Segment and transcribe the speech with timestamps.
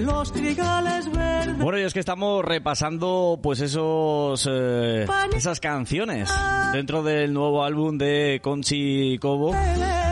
[0.00, 1.58] Los trigales verdes.
[1.58, 6.30] Bueno, y es que estamos repasando pues esos eh, esas canciones
[6.72, 9.54] dentro del nuevo álbum de Conchi Cobo.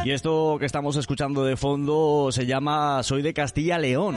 [0.05, 4.17] Y esto que estamos escuchando de fondo se llama Soy de Castilla León.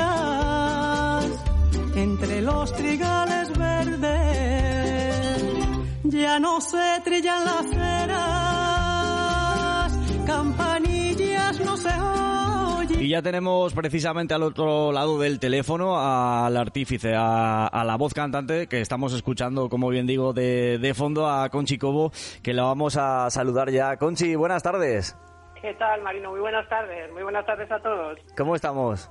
[1.95, 4.87] Entre los trigales verdes
[6.03, 8.67] ya no se trillan las ceras,
[10.27, 10.66] oyen.
[13.07, 18.13] Y ya tenemos precisamente al otro lado del teléfono al artífice, a, a la voz
[18.13, 22.11] cantante que estamos escuchando, como bien digo, de, de fondo a Conchi Cobo,
[22.43, 23.95] que la vamos a saludar ya.
[23.95, 25.17] Conchi, buenas tardes.
[25.61, 26.31] ¿Qué tal, Marino?
[26.31, 27.09] Muy buenas tardes.
[27.13, 28.19] Muy buenas tardes a todos.
[28.35, 29.09] ¿Cómo estamos?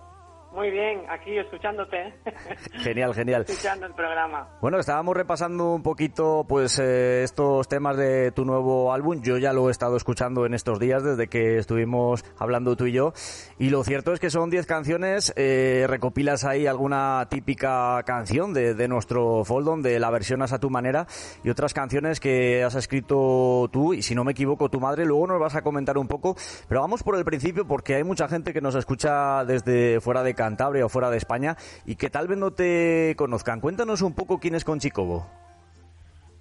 [0.56, 2.14] Muy bien, aquí escuchándote.
[2.78, 3.44] Genial, genial.
[3.46, 4.48] Escuchando el programa.
[4.62, 9.20] Bueno, estábamos repasando un poquito pues eh, estos temas de tu nuevo álbum.
[9.20, 12.92] Yo ya lo he estado escuchando en estos días desde que estuvimos hablando tú y
[12.92, 13.12] yo.
[13.58, 15.30] Y lo cierto es que son 10 canciones.
[15.36, 20.70] eh, recopilas ahí alguna típica canción de, de nuestro foldon, de la versionas a tu
[20.70, 21.06] manera,
[21.44, 25.04] y otras canciones que has escrito tú, y si no me equivoco, tu madre.
[25.04, 26.34] Luego nos vas a comentar un poco.
[26.66, 30.34] Pero vamos por el principio porque hay mucha gente que nos escucha desde fuera de
[30.47, 33.61] Cantabria o fuera de España y que tal vez no te conozcan.
[33.61, 35.27] Cuéntanos un poco quién es Conchi Cobo.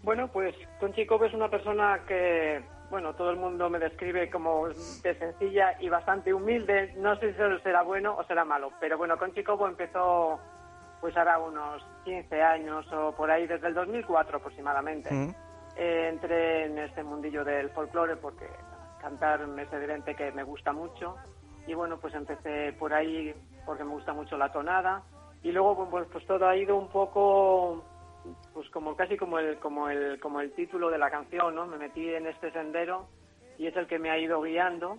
[0.03, 4.67] Bueno, pues Conchi Cobo es una persona que, bueno, todo el mundo me describe como
[4.67, 6.93] de sencilla y bastante humilde.
[6.97, 10.39] No sé si eso será bueno o será malo, pero bueno, Conchi Cobo empezó
[11.01, 15.09] pues hará unos 15 años o por ahí, desde el 2004 aproximadamente.
[15.75, 18.45] Eh, entré en este mundillo del folclore porque
[19.01, 21.15] cantar es evidente que me gusta mucho
[21.67, 23.33] y bueno, pues empecé por ahí
[23.65, 25.03] porque me gusta mucho la tonada
[25.43, 27.83] y luego pues, pues todo ha ido un poco
[28.53, 31.67] pues como casi como el como el como el título de la canción, ¿no?
[31.67, 33.07] Me metí en este sendero
[33.57, 34.97] y es el que me ha ido guiando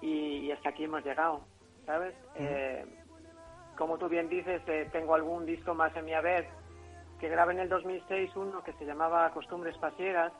[0.00, 1.40] y, y hasta aquí hemos llegado,
[1.84, 2.14] ¿sabes?
[2.36, 2.84] Eh,
[3.76, 6.46] como tú bien dices, eh, tengo algún disco más en mi haber
[7.18, 10.32] que grabé en el 2006 uno que se llamaba Costumbres Pasiegas,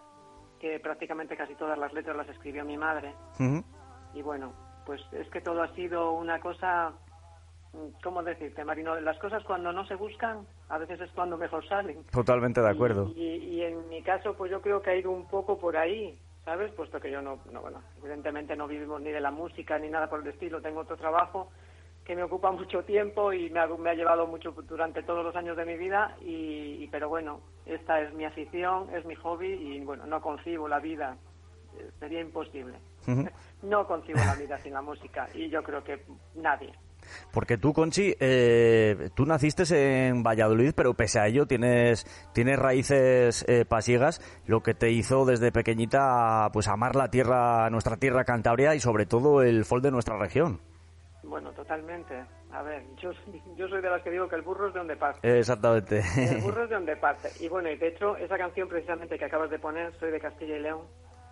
[0.61, 3.15] que prácticamente casi todas las letras las escribió mi madre.
[4.15, 4.53] Y bueno,
[4.85, 7.06] pues es que todo ha sido una cosa, mm,
[8.03, 8.99] ¿cómo decirte, Marino?
[9.01, 12.05] Las cosas cuando no se buscan, a veces es cuando mejor salen.
[12.13, 13.13] Totalmente de acuerdo.
[13.17, 16.19] Y, y en mi caso, pues yo creo que ha ido un poco por ahí,
[16.45, 16.73] ¿sabes?
[16.73, 20.09] Puesto que yo no, no, bueno, evidentemente no vivimos ni de la música ni nada
[20.09, 21.51] por el estilo, tengo otro trabajo
[22.05, 25.35] que me ocupa mucho tiempo y me ha, me ha llevado mucho durante todos los
[25.37, 29.49] años de mi vida y, y- pero bueno, esta es mi afición, es mi hobby
[29.53, 31.17] y bueno, no concibo la vida,
[31.79, 32.75] eh, sería imposible.
[33.63, 36.05] No concibo la vida sin la música y yo creo que
[36.35, 36.73] nadie.
[37.33, 39.65] Porque tú, Conchi, eh, tú naciste
[40.09, 45.25] en Valladolid, pero pese a ello tienes, tienes raíces eh, pasiegas, lo que te hizo
[45.25, 49.91] desde pequeñita pues amar la tierra, nuestra tierra Cantabria y sobre todo el folk de
[49.91, 50.61] nuestra región.
[51.23, 52.25] Bueno, totalmente.
[52.53, 53.11] A ver, yo,
[53.57, 55.39] yo soy de las que digo que el burro es de donde parte.
[55.39, 56.03] Exactamente.
[56.17, 57.29] El burro es de donde parte.
[57.41, 60.57] Y bueno, y de hecho, esa canción precisamente que acabas de poner, Soy de Castilla
[60.57, 60.83] y León,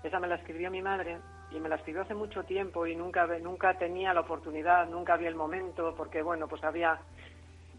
[0.02, 1.18] esa me la escribió mi madre
[1.54, 5.28] y me la escribió hace mucho tiempo y nunca, nunca tenía la oportunidad, nunca había
[5.28, 6.98] el momento, porque bueno, pues había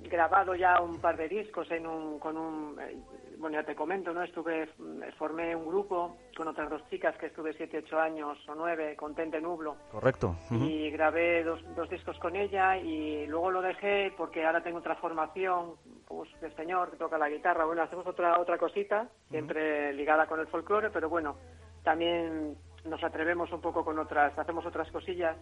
[0.09, 2.95] grabado ya un par de discos en un, con un, eh,
[3.37, 4.23] bueno, ya te comento, ¿no?
[4.23, 8.55] Estuve, mm, formé un grupo con otras dos chicas que estuve siete, ocho años o
[8.55, 10.35] nueve con Tente Nublo Correcto.
[10.51, 14.95] Y grabé dos, dos discos con ella y luego lo dejé porque ahora tengo otra
[14.95, 15.73] formación
[16.07, 20.39] pues de señor que toca la guitarra bueno hacemos otra otra cosita siempre ligada con
[20.39, 21.35] el folclore pero bueno
[21.83, 22.55] también
[22.85, 25.35] nos atrevemos un poco con otras hacemos otras cosillas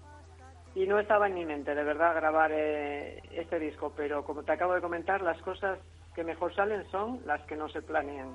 [0.76, 4.54] y no estaba en mi mente de verdad grabar eh, este disco pero como te
[4.54, 5.80] acabo de comentar las cosas
[6.16, 8.30] que mejor salen son las que no se planean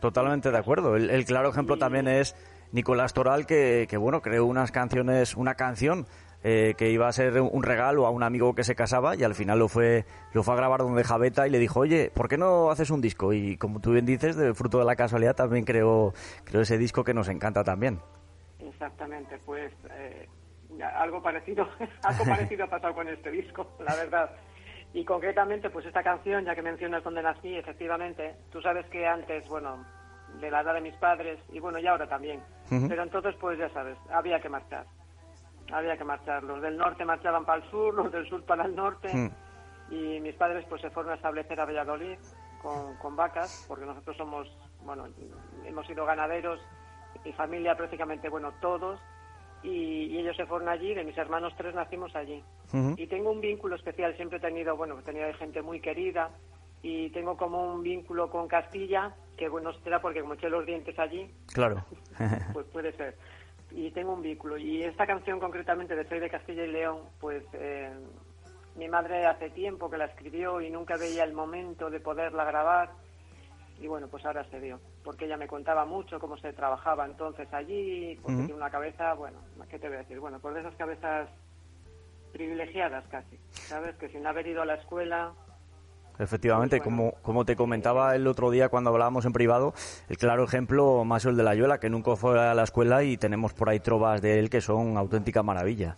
[0.00, 0.96] Totalmente de acuerdo.
[0.96, 2.34] El, el claro ejemplo también es
[2.72, 6.06] Nicolás Toral, que, que, bueno, creó unas canciones, una canción
[6.42, 9.34] eh, que iba a ser un regalo a un amigo que se casaba y al
[9.34, 12.38] final lo fue, lo fue a grabar donde Javeta y le dijo, oye, ¿por qué
[12.38, 13.32] no haces un disco?
[13.32, 16.14] Y como tú bien dices, de fruto de la casualidad también creó,
[16.44, 18.00] creó ese disco que nos encanta también.
[18.80, 20.26] Exactamente, pues eh,
[20.96, 21.68] algo parecido,
[22.02, 24.30] algo parecido ha pasado con este disco, la verdad.
[24.94, 29.46] Y concretamente, pues esta canción, ya que mencionas dónde nací, efectivamente, tú sabes que antes,
[29.50, 29.84] bueno,
[30.40, 32.40] de la edad de mis padres, y bueno, y ahora también,
[32.88, 34.86] pero entonces, pues ya sabes, había que marchar.
[35.70, 36.42] había que marchar.
[36.42, 39.14] Los del norte marchaban para el sur, los del sur para el norte.
[39.14, 39.30] Mm.
[39.92, 42.16] Y mis padres pues se fueron a establecer a Valladolid
[42.62, 44.48] con, con vacas, porque nosotros somos,
[44.84, 45.06] bueno,
[45.66, 46.60] hemos sido ganaderos,
[47.24, 49.00] mi familia prácticamente, bueno, todos.
[49.62, 52.42] Y, y ellos se fueron allí, de mis hermanos tres nacimos allí.
[52.96, 56.30] Y tengo un vínculo especial, siempre he tenido, bueno, he tenido gente muy querida
[56.82, 60.98] y tengo como un vínculo con Castilla, que bueno, será porque como eché los dientes
[60.98, 61.84] allí, Claro.
[62.52, 63.16] pues puede ser.
[63.72, 64.56] Y tengo un vínculo.
[64.56, 67.92] Y esta canción concretamente de Soy de Castilla y León, pues eh,
[68.76, 72.90] mi madre hace tiempo que la escribió y nunca veía el momento de poderla grabar.
[73.80, 74.78] Y bueno, pues ahora se dio.
[75.02, 79.38] Porque ella me contaba mucho cómo se trabajaba entonces allí, porque tiene una cabeza, bueno,
[79.70, 80.20] ¿qué te voy a decir?
[80.20, 81.28] Bueno, pues de esas cabezas
[82.32, 83.96] privilegiadas casi, ¿sabes?
[83.96, 85.32] Que sin haber ido a la escuela,
[86.18, 87.12] Efectivamente, Pues bueno.
[87.12, 89.72] como, como te comentaba el otro día cuando hablábamos en privado,
[90.10, 93.16] el claro ejemplo más el de la Yuela, que nunca fue a la escuela y
[93.16, 95.96] tenemos por ahí trovas de él que son auténtica maravilla.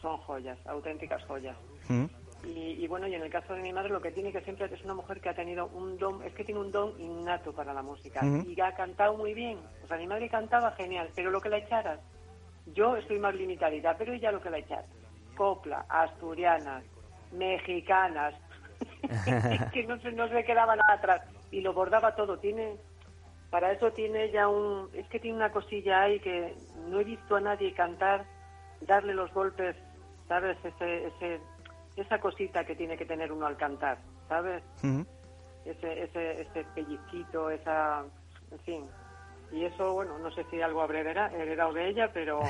[0.00, 1.56] son joyas, auténticas joyas.
[1.88, 2.04] Mm.
[2.46, 4.66] Y, y bueno, y en el caso de mi madre lo que tiene que siempre
[4.66, 7.72] es una mujer que ha tenido un don, es que tiene un don innato para
[7.72, 9.58] la música y ha cantado muy bien.
[9.82, 12.00] O sea, mi madre cantaba genial, pero lo que la echaras,
[12.66, 14.86] yo estoy más limitadita, pero ella lo que la echaras,
[15.36, 16.84] copla, asturianas,
[17.32, 18.34] mexicanas,
[19.72, 22.38] que no se, no se quedaba nada atrás y lo bordaba todo.
[22.38, 22.76] Tiene,
[23.50, 26.54] para eso tiene ella un, es que tiene una cosilla ahí que
[26.88, 28.24] no he visto a nadie cantar,
[28.80, 29.76] darle los golpes,
[30.28, 30.58] ¿sabes?
[30.64, 31.40] Ese, ese,
[31.96, 33.98] esa cosita que tiene que tener uno al cantar,
[34.28, 34.62] ¿sabes?
[35.64, 38.02] Ese, ese, ese pellizquito, esa,
[38.50, 38.86] en fin.
[39.52, 42.40] Y eso, bueno, no sé si algo habré hereda- heredado de ella, pero,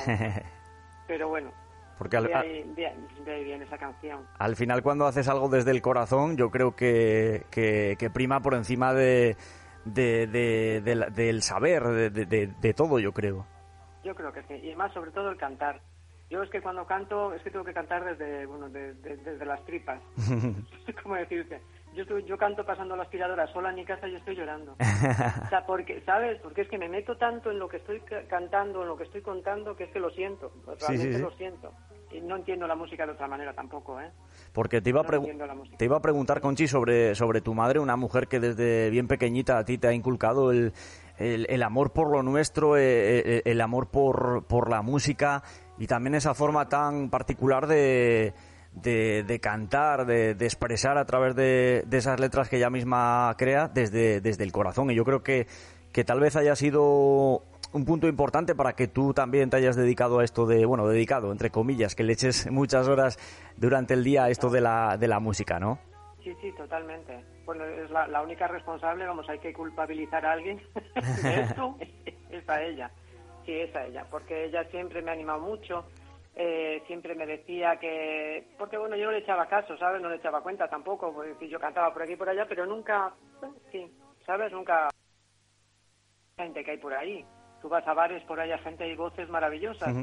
[1.06, 1.52] pero bueno,
[1.99, 2.93] Porque al, de ahí, de,
[3.25, 4.26] de ahí viene esa canción.
[4.38, 8.55] al final cuando haces algo desde el corazón, yo creo que, que, que prima por
[8.55, 9.37] encima de,
[9.85, 10.81] de- de-
[11.11, 13.46] del saber, de- de todo, yo creo.
[14.02, 15.81] Yo creo que sí, y más sobre todo el cantar.
[16.30, 19.44] Yo es que cuando canto, es que tengo que cantar desde, bueno, de- de- desde
[19.44, 20.00] las tripas.
[21.02, 21.60] ¿Cómo decirte?
[21.94, 24.74] Yo, estoy- yo canto pasando la aspiradora sola en mi casa y yo estoy llorando.
[25.44, 26.40] O sea, porque, ¿sabes?
[26.42, 29.04] Porque es que me meto tanto en lo que estoy ca- cantando, en lo que
[29.04, 30.50] estoy contando, que es que lo siento.
[30.80, 31.22] Realmente sí.
[31.22, 31.72] lo siento.
[32.10, 34.10] Y no entiendo la música de otra manera tampoco, ¿eh?
[34.52, 35.76] Porque te iba, a No música.
[35.76, 39.58] te iba a preguntar, Conchi, sobre, sobre tu madre, una mujer que desde bien pequeñita
[39.58, 40.72] a ti te ha inculcado el,
[41.19, 45.43] el, el amor por lo nuestro, eh, eh, el amor por, por la música
[45.78, 48.34] y también esa forma tan particular de,
[48.72, 53.34] de, de cantar, de, de expresar a través de, de esas letras que ella misma
[53.38, 54.90] crea desde, desde el corazón.
[54.90, 55.46] Y yo creo que,
[55.93, 60.20] que tal vez haya sido un punto importante para que tú también te hayas dedicado
[60.20, 63.19] a esto de, bueno, dedicado, entre comillas, que le eches muchas horas
[63.56, 65.78] durante el día a esto de la, de la música, ¿no?
[66.22, 67.33] Sí, sí, totalmente.
[67.44, 70.62] Bueno, es la, la única responsable, vamos, hay que culpabilizar a alguien
[71.23, 71.76] de esto,
[72.31, 72.91] es a ella.
[73.44, 75.85] Sí, es a ella, porque ella siempre me ha animado mucho,
[76.35, 78.49] eh, siempre me decía que...
[78.58, 80.00] Porque bueno, yo no le echaba caso, ¿sabes?
[80.00, 83.12] No le echaba cuenta tampoco, porque yo cantaba por aquí y por allá, pero nunca,
[83.41, 83.87] bueno, sí,
[84.26, 84.50] ¿sabes?
[84.50, 84.88] Nunca...
[86.37, 87.25] Gente que hay por ahí.
[87.62, 89.94] Tú vas a bares, por ahí hay gente y voces maravillosas.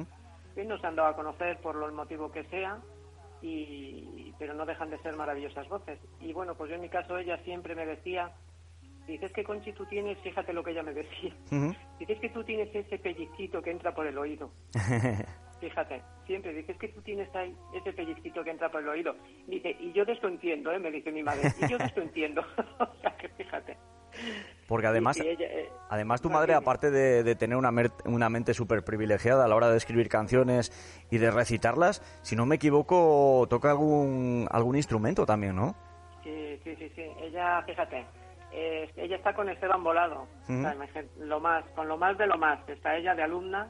[0.56, 2.80] Y no se han dado a conocer por lo el motivo que sea,
[3.42, 6.00] y, pero no dejan de ser maravillosas voces.
[6.20, 8.32] Y bueno, pues yo en mi caso ella siempre me decía,
[9.08, 11.34] dices que Conchi tú tienes, fíjate lo que ella me decía,
[12.00, 14.52] dices que tú tienes ese pellizquito que entra por el oído.
[15.62, 19.16] Fíjate, siempre dices que tú tienes ahí ese pellizquito que entra por el oído.
[19.46, 20.80] Dice, y yo de esto entiendo, ¿eh?
[20.80, 22.42] me dice mi madre, y yo de esto entiendo.
[22.80, 23.78] o sea que fíjate.
[24.68, 27.72] Porque además, Sí, sí, ella, eh, además tu no, madre, aparte de, de tener una,
[27.72, 30.72] mer- una mente súper privilegiada a la hora de escribir canciones
[31.12, 35.76] y de recitarlas, si no me equivoco, toca algún, algún instrumento también, ¿no?
[36.24, 37.02] Sí, sí, sí, sí.
[37.22, 38.06] Ella, fíjate,
[38.54, 40.28] eh, ella está con Esteban Volado.
[40.48, 40.76] O sea,
[41.20, 42.60] lo más, con lo más de lo más.
[42.70, 43.70] Está ella de alumna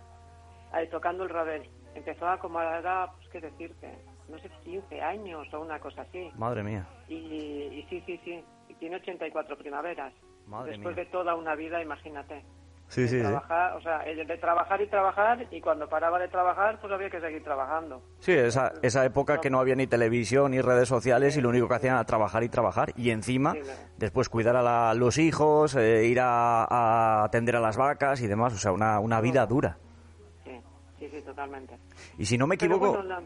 [0.72, 1.68] ahí tocando el rabel.
[1.96, 3.98] Empezó a como a la edad, pues qué decirte,
[4.30, 6.30] no sé, 15 años o una cosa así.
[6.36, 6.86] Madre mía.
[7.08, 10.14] Y, y sí, sí, sí, y tiene 84 primaveras.
[10.52, 11.06] Madre Después mía.
[11.06, 12.44] de toda una vida, imagínate.
[12.90, 13.20] Sí, sí, sí.
[13.22, 17.22] trabajar, o sea, de trabajar y trabajar, y cuando paraba de trabajar, pues había que
[17.22, 18.04] seguir trabajando.
[18.20, 21.70] Sí, esa, esa época que no había ni televisión ni redes sociales y lo único
[21.70, 23.56] que hacían era trabajar y trabajar y encima
[23.98, 28.28] después cuidar a la- los hijos, eh, ir a, a atender a las vacas y
[28.28, 29.78] demás, o sea, una, una vida dura.
[30.44, 30.52] Sí,
[31.00, 31.78] sí, sí, totalmente.
[32.18, 33.22] Y si no me equivoco, bueno, la-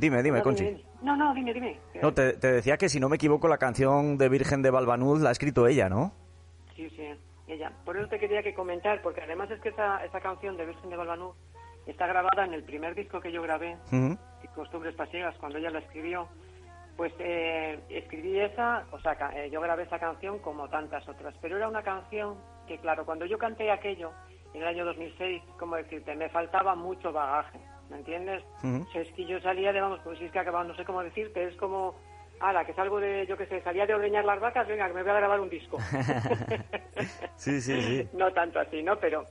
[0.00, 0.64] dime, dime, no, Conchi.
[0.64, 0.90] dime, dime.
[1.02, 1.78] No, no, dime, dime.
[2.02, 5.20] No, te, te decía que si no me equivoco la canción de Virgen de Balbanud
[5.22, 6.12] la ha escrito ella, ¿no?
[6.76, 7.08] Sí, sí,
[7.48, 7.72] ella.
[7.84, 10.90] Por eso te quería que comentar, porque además es que esa, esa canción de Virgen
[10.90, 11.34] de Balbanú
[11.86, 13.76] está grabada en el primer disco que yo grabé.
[14.54, 16.28] Costumbres Pasiegas, cuando ella la escribió.
[16.96, 21.58] Pues eh, escribí esa, o sea, eh, yo grabé esa canción como tantas otras, pero
[21.58, 24.12] era una canción que, claro, cuando yo canté aquello
[24.54, 28.42] en el año 2006, como decirte, me faltaba mucho bagaje, ¿me entiendes?
[28.64, 28.86] Ujú.
[28.92, 31.02] Si es que yo salía de, vamos, pues si es que acababa, no sé cómo
[31.02, 31.96] decirte, es como,
[32.40, 35.02] ala, que salgo de, yo que sé, salía de ordeñar las vacas, venga, que me
[35.02, 35.78] voy a grabar un disco.
[37.36, 38.08] Sí, sí, sí.
[38.16, 38.98] no tanto así, ¿no?
[38.98, 39.24] Pero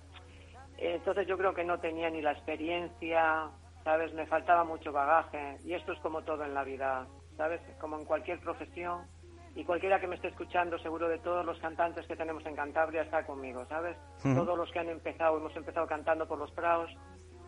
[0.78, 3.50] eh, entonces yo creo que no tenía ni la experiencia,
[3.84, 4.14] ¿sabes?
[4.14, 5.58] Me faltaba mucho bagaje.
[5.66, 7.62] Y esto es como todo en la vida, ¿sabes?
[7.80, 9.08] Como en cualquier profesión.
[9.56, 13.04] Y cualquiera que me esté escuchando, seguro de todos los cantantes que tenemos en Cantabria
[13.04, 13.98] está conmigo, ¿sabes?
[14.22, 16.92] Todos los que han empezado, hemos empezado cantando por los praos,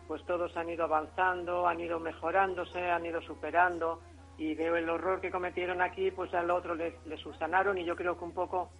[0.06, 4.00] pues todos han ido avanzando, han ido mejorándose, han ido superando.
[4.38, 7.76] Y veo el horror que cometieron aquí, pues al otro les, les subsanaron.
[7.76, 8.70] Y yo creo que un poco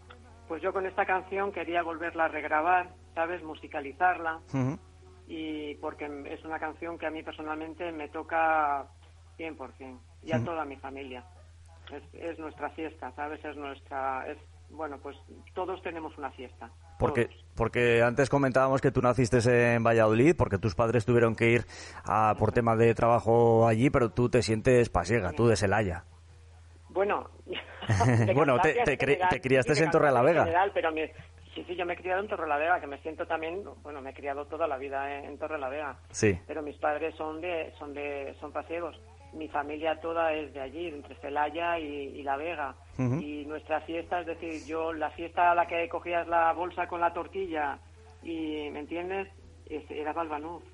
[0.49, 3.43] pues yo con esta canción quería volverla a regrabar, ¿sabes?
[3.45, 4.41] Musicalizarla.
[5.29, 8.87] Y porque es una canción que a mí personalmente me toca
[9.37, 11.23] 100% y a toda mi familia.
[11.93, 13.45] Es, es nuestra fiesta, ¿sabes?
[13.45, 14.27] Es nuestra.
[14.27, 14.39] Es,
[14.71, 15.19] bueno, pues
[15.55, 16.71] todos tenemos una fiesta.
[16.99, 19.39] Porque, porque antes comentábamos que tú naciste
[19.75, 21.65] en Valladolid, porque tus padres tuvieron que ir
[22.05, 26.05] a, por temas de trabajo allí, pero tú te sientes pasiega, tú de Celaya.
[26.91, 27.29] Bueno,
[28.35, 30.45] Bueno, te- te en general, te criaste en Torrelavega.
[30.45, 32.99] Cantabria en general, pero me- sí, sí, yo me he criado en Torrelavega, que me
[32.99, 35.97] siento también, bueno, me he criado toda la vida en, en Torrelavega.
[36.11, 36.39] Sí.
[36.47, 39.01] Pero mis padres son de, son de, son pasiegos.
[39.35, 42.75] Mi familia toda es de allí, entre Celaya y, y La Vega.
[42.99, 47.01] Y nuestra fiesta, es decir, yo la fiesta a la que cogías la bolsa con
[47.01, 47.79] la tortilla
[48.25, 49.29] y, ¿me entiendes?
[49.67, 50.65] Es- era Balbanuz.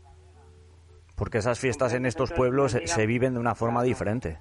[1.16, 3.88] Porque esas fiestas en estos pueblos se, digamos, se viven de una forma claro.
[3.88, 4.38] diferente.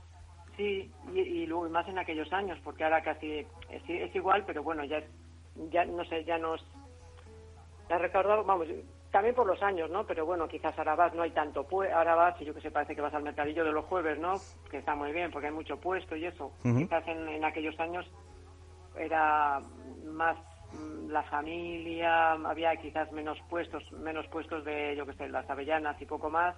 [0.56, 4.64] Sí, y, y luego más en aquellos años, porque ahora casi es, es igual, pero
[4.64, 5.02] bueno, ya,
[5.72, 6.66] ya no sé, ya nos...
[7.90, 8.68] La recordado, vamos,
[9.14, 10.08] también por los años, ¿no?
[10.08, 12.72] Pero bueno, quizás ahora vas, no hay tanto pues, ahora vas, y yo que sé,
[12.72, 14.34] parece que vas al mercadillo de los jueves, ¿no?
[14.72, 16.52] Que está muy bien, porque hay mucho puesto y eso.
[16.64, 18.10] Quizás en, en aquellos años
[18.98, 19.62] era
[20.04, 20.36] más
[20.74, 26.02] mm, la familia, había quizás menos puestos, menos puestos de, yo que sé, las avellanas
[26.02, 26.56] y poco más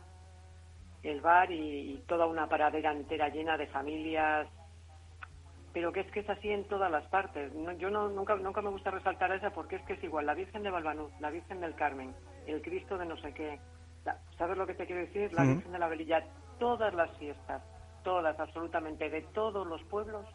[1.03, 4.47] el bar y, y toda una paradera entera llena de familias
[5.71, 8.61] pero que es que es así en todas las partes No, yo no, nunca nunca
[8.61, 11.61] me gusta resaltar esa porque es que es igual la Virgen de Balbanuz la Virgen
[11.61, 12.15] del Carmen
[12.47, 13.59] el Cristo de no sé qué
[14.05, 15.33] la- ¿sabes lo que te quiero decir?
[15.33, 15.53] la Ujú.
[15.55, 16.23] Virgen de la Velilla
[16.59, 17.61] todas las fiestas
[18.03, 20.27] todas absolutamente de todos los pueblos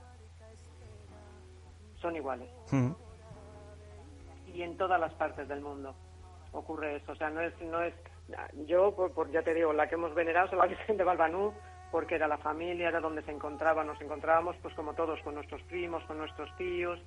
[2.01, 2.97] son iguales Ujú.
[4.47, 5.95] y en todas las partes del mundo
[6.53, 7.13] ocurre eso.
[7.13, 7.95] O sea, no es, no es,
[8.67, 11.53] yo, por, por- ya te digo, la que hemos venerado es la Virgen de Balbanú,
[11.93, 15.63] porque era la familia, era donde se encontraba, nos encontrábamos, pues como todos, con nuestros
[15.65, 16.99] primos, con nuestros tíos,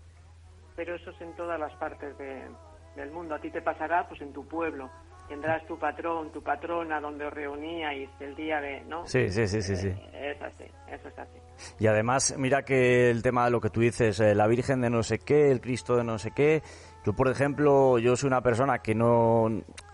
[0.77, 2.49] pero eso es en todas las partes de-
[2.95, 3.35] del mundo.
[3.35, 4.89] A ti te pasará, pues en tu pueblo.
[5.27, 9.07] Tendrás tu patrón, tu patrona, donde os reuníais el día de, ¿no?
[9.07, 9.87] Sí, sí, sí, sí, sí.
[9.87, 11.37] Eh, Es así, eso es así.
[11.79, 14.89] Y además, mira que el tema de lo que tú dices, eh, la Virgen de
[14.89, 16.61] no sé qué, el Cristo de no sé qué.
[17.05, 19.49] Yo, por ejemplo, yo soy una persona que no,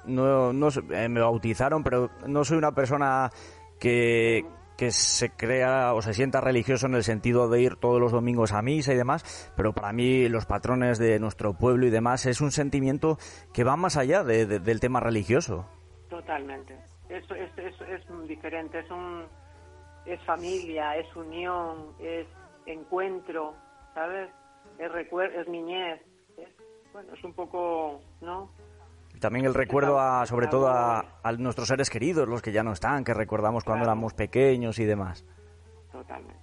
[0.05, 3.29] no, no eh, me bautizaron, pero no soy una persona
[3.79, 4.45] que,
[4.79, 8.53] que se crea o se sienta religioso en el sentido de ir todos los domingos
[8.53, 12.39] a misa y demás, pero para mí los patrones de nuestro pueblo y demás es
[12.39, 13.17] un sentimiento
[13.53, 15.65] que va más allá de- de- del tema religioso.
[16.09, 16.77] Totalmente.
[17.09, 19.25] Eso es, es, es diferente, es un
[20.05, 22.25] es familia, es unión, es
[22.65, 23.53] encuentro,
[23.93, 24.29] ¿sabes?
[24.79, 26.01] Es recuerdo, es niñez.
[26.37, 26.47] Es,
[26.93, 28.49] bueno, es un poco, ¿no?
[29.19, 32.71] También el recuerdo a, sobre todo a, a nuestros seres queridos, los que ya no
[32.73, 33.91] están, que recordamos cuando Claro.
[33.93, 35.25] éramos pequeños y demás.
[35.91, 36.39] Totalmente.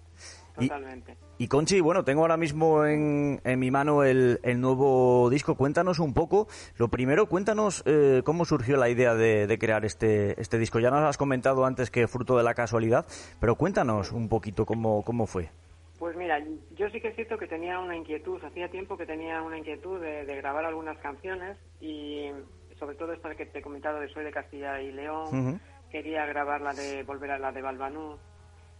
[0.58, 1.16] Y- Totalmente.
[1.38, 5.54] Y Conchi, bueno, tengo ahora mismo en, en mi mano el, el nuevo disco.
[5.54, 6.48] Cuéntanos un poco.
[6.78, 10.78] Lo primero, cuéntanos eh, cómo surgió la idea de, de crear este, este disco.
[10.80, 13.04] Ya nos has comentado antes que fruto de la casualidad,
[13.38, 15.50] pero cuéntanos un poquito cómo, cómo fue.
[15.98, 16.38] Pues mira,
[16.74, 20.00] yo sí que es cierto que tenía una inquietud, hacía tiempo que tenía una inquietud
[20.00, 22.30] de, de grabar algunas canciones y
[22.78, 26.60] sobre todo esta que te he comentado de Soy de Castilla y León, quería grabar
[26.60, 28.16] la de Volver a la de Balbanú,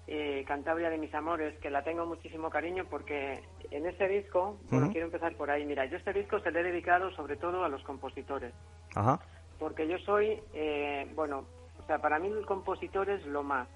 [0.07, 4.91] eh, Cantabria de mis amores, que la tengo muchísimo cariño porque en este disco, bueno,
[4.93, 7.69] quiero empezar por ahí, mira, yo este disco se lo he dedicado sobre todo a
[7.69, 8.53] los compositores,
[8.95, 9.21] Ajá.
[9.59, 11.45] porque yo soy, eh, bueno,
[11.83, 13.69] o sea, para mí el compositor es lo más,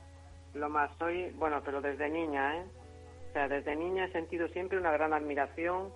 [0.54, 2.64] lo más, soy, bueno, pero desde niña, ¿eh?
[3.28, 5.92] O sea, desde niña he sentido siempre una gran admiración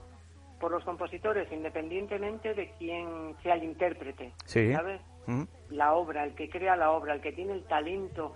[0.60, 4.72] por los compositores, independientemente de quién sea el intérprete, Sí.
[4.72, 5.00] ¿sabes?
[5.26, 5.46] Ujú.
[5.70, 8.34] La obra, el que crea la obra, el que tiene el talento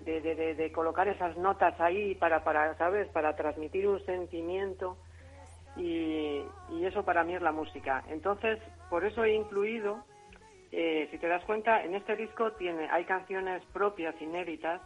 [0.00, 3.08] de, de, de, de colocar esas notas ahí para, para, ¿sabes?
[3.08, 4.96] Para transmitir un sentimiento
[5.76, 8.02] y, y eso para mí es la música.
[8.08, 10.02] Entonces, por eso he incluido,
[10.72, 14.80] eh, si te das cuenta, en este disco tiene, hay canciones propias, inéditas,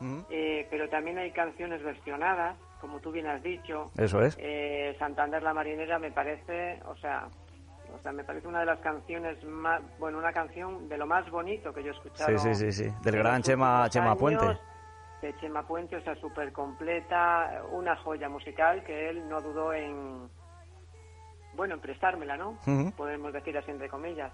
[0.00, 0.24] Ujú.
[0.30, 3.92] eh, pero también hay canciones versionadas, como tú bien has dicho.
[3.96, 4.36] Eso es.
[4.40, 7.28] Eh, Santander la Marinera me parece, o sea,
[7.94, 11.30] O sea, me parece una de las canciones más, bueno, una canción de lo más
[11.30, 12.36] bonito que yo he escuchado.
[12.38, 12.94] Sí, sí, sí, sí.
[13.02, 14.58] Del gran Chema, Chema Puente.
[15.20, 20.28] De Chema Puente, o sea, súper completa, una joya musical que él no dudó en,
[21.54, 22.58] bueno, en prestármela, ¿no?
[22.96, 24.32] Podemos decir así entre comillas.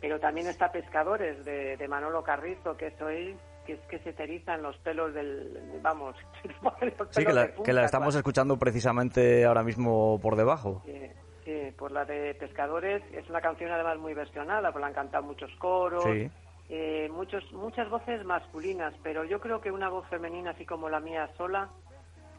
[0.00, 3.36] Pero también está Pescadores de, de Manolo Carrizo, que soy
[3.68, 5.78] que es que se te erizan los pelos del...
[5.82, 6.16] Vamos,
[7.10, 10.82] sí, que la, que la estamos escuchando precisamente ahora mismo por debajo.
[11.44, 13.02] Sí, por la de Pescadores.
[13.12, 16.06] Es una canción además muy versionada, porque la han cantado muchos coros.
[16.70, 21.00] Eh, muchos, muchas voces masculinas, pero yo creo que una voz femenina así como la
[21.00, 21.68] mía sola,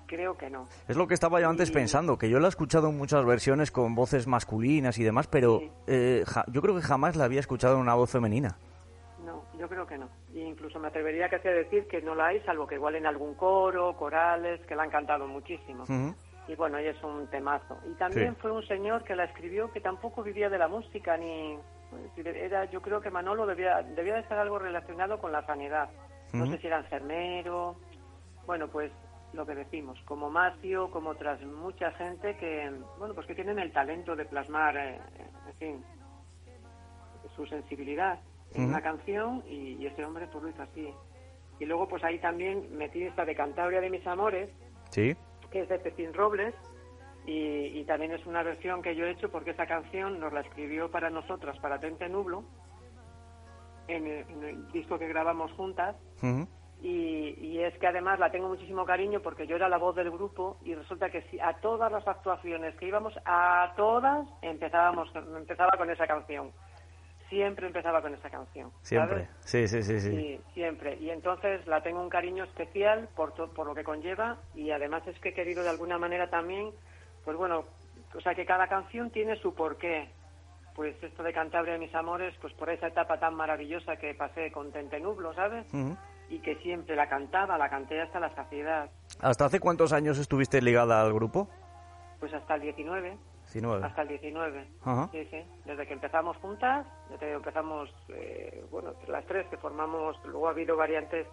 [0.07, 0.65] creo que no.
[0.87, 3.69] Es lo que estaba yo antes pensando, que yo la he escuchado en muchas versiones
[3.69, 7.81] con voces masculinas y demás, pero eh, yo creo que jamás la había escuchado en
[7.81, 8.57] una voz femenina.
[9.59, 10.09] Yo creo que no.
[10.33, 13.05] E incluso me atrevería casi a decir que no la hay, salvo que igual en
[13.05, 15.83] algún coro, corales, que la han cantado muchísimo.
[16.47, 17.77] Y bueno, ella es un temazo.
[17.85, 21.57] Y también fue un señor que la escribió que tampoco vivía de la música ni
[22.23, 25.89] era yo creo que Manolo debía debía de estar algo relacionado con la sanidad.
[26.31, 27.75] No sé si era enfermero.
[28.45, 28.91] Bueno, pues
[29.33, 33.71] lo que decimos, como Macio, como otras mucha gente que bueno, pues que tienen el
[33.71, 34.99] talento de plasmar eh,
[35.47, 35.85] en fin,
[37.35, 38.19] su sensibilidad
[38.53, 40.93] en una canción y, ese hombre pues lo hizo así.
[41.59, 44.49] Y luego pues ahí también metí esta de Cantabria de mis amores,
[44.89, 45.15] ¿Sí?
[45.51, 46.55] que es de Pepín Robles,
[47.25, 50.89] y, también es una versión que yo he hecho porque esa canción nos la escribió
[50.89, 52.43] para nosotras, para Tente Nublo,
[53.87, 55.95] en el, disco que grabamos juntas.
[56.81, 60.09] y, y, es que además la tengo muchísimo cariño porque yo era la voz del
[60.09, 65.71] grupo y resulta que si a todas las actuaciones que íbamos, a todas empezábamos, empezaba
[65.77, 66.51] con esa canción
[67.29, 68.71] siempre empezaba con esa canción.
[68.81, 70.97] Siempre, sí, sí, sí, sí, siempre.
[70.99, 75.17] Y entonces la tengo un cariño especial por, por lo que conlleva y además es
[75.19, 76.71] que he querido de alguna manera también,
[77.23, 77.65] pues bueno,
[78.15, 80.09] o sea que cada canción tiene su porqué.
[80.75, 84.49] Pues esto de Cantabria de mis amores, pues por esa etapa tan maravillosa que pasé
[84.51, 85.65] con Tentenublo, ¿sabes?
[86.29, 88.89] Y que siempre la cantaba, la canté hasta la saciedad.
[89.19, 91.49] ¿Hasta hace cuántos años estuviste ligada al grupo?
[92.19, 93.17] Pues hasta el 19.
[93.83, 94.67] Hasta el 19.
[95.11, 95.43] Sí, sí.
[95.65, 100.51] Desde que empezamos juntas, desde que empezamos, eh, bueno, las tres que formamos, luego ha
[100.51, 101.27] habido variantes,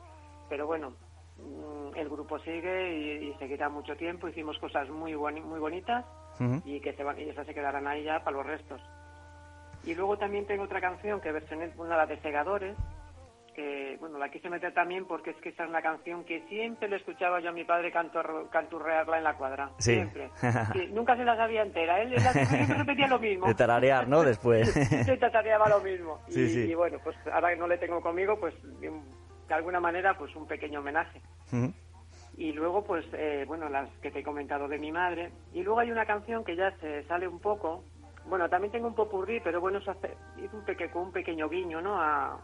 [0.48, 0.94] pero bueno,
[1.38, 4.28] mm, el grupo sigue y, seguirá mucho tiempo.
[4.28, 6.04] Hicimos cosas muy, muy bonitas
[6.64, 8.80] y que se van, y esas se quedarán ahí ya para los restos.
[9.84, 12.76] Y luego también tengo otra canción que versioné, una la de Segadores,
[13.56, 16.88] que, bueno, la quise meter también porque es que esa es una canción que siempre
[16.88, 19.70] le escuchaba yo a mi padre cantor, canturrearla en la cuadra.
[19.78, 20.30] Siempre.
[20.92, 22.02] nunca se la sabía entera.
[22.02, 23.46] Él, siempre repetía lo mismo.
[23.46, 24.22] De tararear, ¿no?
[24.22, 24.70] Después.
[25.06, 26.20] Se tarareaba lo mismo.
[26.28, 30.46] y, bueno, pues ahora que no le tengo conmigo, pues de alguna manera, pues un
[30.46, 31.22] pequeño homenaje.
[32.36, 35.32] Y luego, pues, eh, bueno, las que te he comentado de mi madre.
[35.54, 37.82] Y luego hay una canción que ya se sale un poco.
[38.26, 40.14] Bueno, también tengo un popurrí, pero bueno, eso hace,
[40.52, 41.98] un, peque, un pequeño guiño, ¿no?
[41.98, 42.38] A,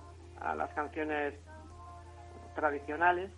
[0.44, 1.34] a las canciones
[2.54, 3.30] tradicionales.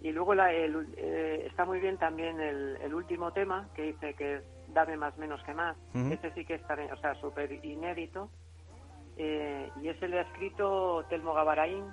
[0.00, 4.42] Y luego la, eh, está muy bien también el, último tema que dice que es
[4.68, 5.76] Dame más menos que más.
[5.94, 8.28] Ese sí que está, o sea, súper inédito.
[9.16, 11.84] Eh, y ese le ha escrito Telmo Gabaraín,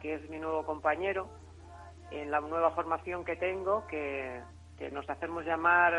[0.00, 1.28] que es mi nuevo compañero,
[2.10, 4.40] en la nueva formación que tengo, que,
[4.78, 5.92] que nos hacemos llamar,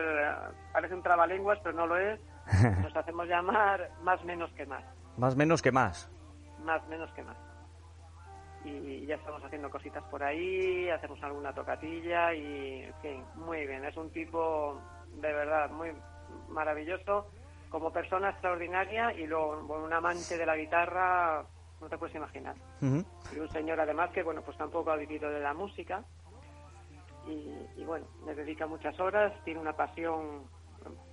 [0.74, 2.20] parece un trabalenguas, pero no lo es,
[2.82, 4.84] nos hacemos llamar más menos que más.
[5.18, 6.10] Más menos que más.
[6.66, 7.53] Más menos que más
[8.66, 13.84] y ya estamos haciendo cositas por ahí, hacemos alguna tocatilla y, en fin, muy bien.
[13.86, 14.80] Es un tipo
[15.16, 15.92] de verdad muy
[16.50, 17.30] maravilloso,
[17.70, 21.46] como persona extraordinaria y luego un amante de la guitarra,
[21.82, 22.56] no te puedes imaginar.
[22.82, 26.04] Y un señor además que, bueno, pues tampoco ha vivido de la música
[27.28, 30.44] y, bueno, le dedica muchas horas, tiene una pasión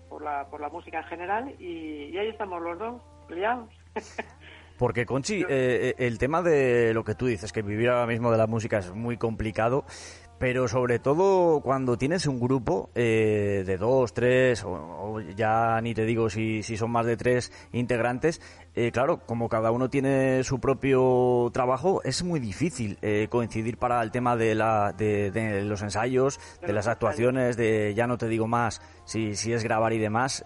[0.09, 3.71] por la, por la música en general y, y ahí estamos los dos, liados.
[4.81, 8.33] Porque, Conchi, eh, eh, el tema de lo que tú dices, que vivir ahora mismo
[8.33, 9.85] de la música es muy complicado,
[10.41, 16.07] pero sobre todo cuando tienes un grupo eh, de dos, tres, o, ya ni te
[16.07, 18.41] digo si, si son más de tres integrantes,
[18.75, 24.01] eh, claro, como cada uno tiene su propio trabajo, es muy difícil eh, coincidir para
[24.03, 28.47] el tema de, la, de, los ensayos, de las actuaciones, de ya no te digo
[28.47, 30.43] más si, si es grabar y demás.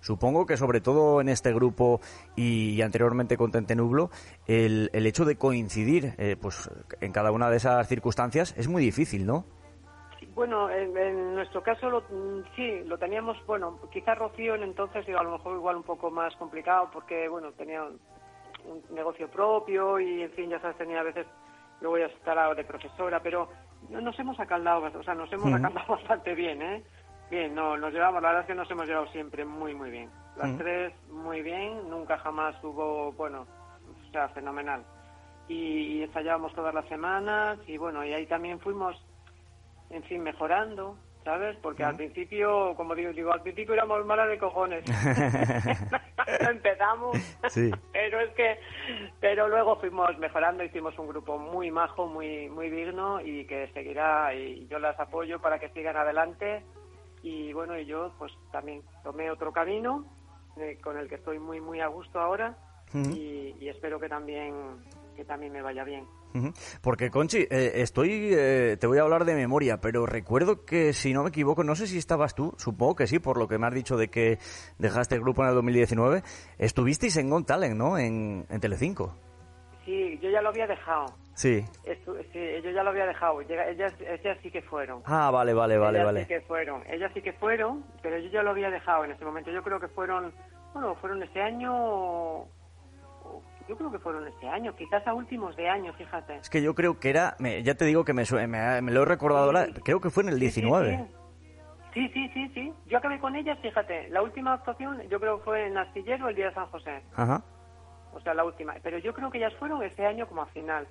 [0.00, 2.00] supongo que sobre todo en este grupo
[2.36, 4.10] y, anteriormente con Tente Nublo,
[4.46, 9.26] el, el hecho de coincidir pues en cada una de esas circunstancias es muy difícil.
[9.26, 9.44] ¿no?
[10.36, 15.22] Bueno, en, nuestro caso lo, mm, sí, lo teníamos, bueno, quizás Rocío en entonces a
[15.22, 17.98] lo mejor igual un poco más complicado porque, bueno, tenía un,
[18.90, 21.26] negocio propio y, en fin, ya sabes, tenía a veces,
[21.80, 23.48] luego ya estará de profesora, pero
[23.88, 26.82] nos hemos acaldado, o sea, nos hemos acaldado bastante bien, ¿eh?
[27.30, 30.08] Bien, no, nos llevamos, la verdad es que nos hemos llevado siempre muy, muy bien.
[30.36, 33.46] las tres muy bien, nunca jamás hubo, bueno,
[34.06, 34.84] o sea, fenomenal.
[35.48, 38.96] Y, y ensayábamos todas las semanas y bueno, y ahí también fuimos,
[39.90, 41.56] en fin, mejorando, ¿sabes?
[41.62, 44.84] Porque al principio, como digo, digo, al principio éramos malas de cojones.
[46.50, 47.16] Empezamos,
[47.48, 47.70] Sí.
[47.92, 48.58] pero es que,
[49.20, 54.34] pero luego fuimos mejorando, hicimos un grupo muy majo, muy, muy digno y que seguirá
[54.34, 56.62] y yo las apoyo para que sigan adelante
[57.26, 60.04] y bueno, y yo pues también tomé otro camino
[60.56, 62.56] eh, con el que estoy muy, muy a gusto ahora
[62.94, 64.54] y, y espero que también,
[65.16, 66.04] que también me vaya bien.
[66.82, 68.28] Porque, Conchi, eh, estoy.
[68.32, 71.74] eh, te voy a hablar de memoria, pero recuerdo que, si no me equivoco, no
[71.74, 74.38] sé si estabas tú, supongo que sí, por lo que me has dicho de que
[74.78, 76.22] dejaste el grupo en el 2019.
[76.58, 77.96] Estuvisteis en Got Talent, ¿no?
[77.98, 79.14] En, en Telecinco.
[79.86, 81.06] Sí, yo ya lo había dejado.
[81.36, 81.62] Sí.
[81.84, 83.42] Estu- sí, yo ya lo había dejado.
[83.42, 85.02] Ellas, ellas sí que fueron.
[85.04, 86.20] Ah, vale, vale, vale, ellas vale.
[86.22, 86.82] sí que fueron.
[86.90, 89.50] Ellas sí que fueron, pero yo ya lo había dejado en ese momento.
[89.50, 90.32] Yo creo que fueron,
[90.72, 91.72] bueno, fueron ese año.
[91.76, 92.48] o-
[93.68, 96.36] Yo creo que fueron ese año, quizás a últimos de año, fíjate.
[96.36, 97.34] Es que yo creo que era.
[97.38, 99.66] me- ya te digo que me, me, me lo he recordado ahora.
[99.84, 101.06] Creo que fue en el 19.
[101.92, 102.72] Sí, sí, sí, sí.
[102.86, 104.08] Yo acabé con ellas, fíjate.
[104.10, 107.02] La última actuación, yo creo que fue en Astillero el día de San José.
[107.14, 107.42] Ajá.
[108.12, 108.74] O sea, la última.
[108.82, 110.86] Pero yo creo que ellas fueron ese año como a final.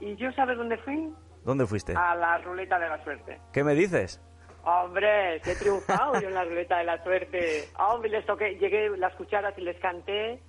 [0.00, 1.12] ¿Y yo sabes dónde fui?
[1.44, 1.94] ¿Dónde fuiste?
[1.96, 3.40] A la ruleta de la suerte.
[3.52, 4.20] ¿Qué me dices?
[4.64, 7.68] Hombre, que he triunfado yo en la ruleta de la suerte.
[7.78, 10.42] Hombre, les toqué, llegué las cucharas y les canté.